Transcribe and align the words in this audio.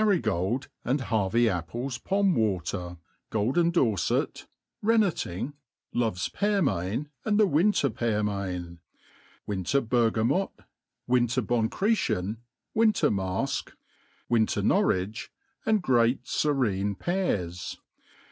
339 0.01 0.35
gold 0.35 0.67
and 0.83 1.01
Harvey 1.01 1.47
apples 1.47 1.99
pom 1.99 2.33
water, 2.33 2.97
golden 3.29 3.69
dorfet, 3.71 4.47
renneting, 4.83 5.53
love's 5.93 6.27
pear 6.27 6.59
main, 6.59 7.07
and 7.23 7.39
the 7.39 7.45
wintei; 7.47 7.87
pearmain; 7.93 8.79
winter*burgamor, 9.45 10.47
winter 11.05 11.43
bonchretien, 11.43 12.37
winter 12.73 13.11
mafk, 13.11 13.73
winter 14.27 14.63
Norwich, 14.63 15.29
and 15.67 15.83
great 15.83 16.23
furrein 16.23 16.97
pears. 16.97 17.77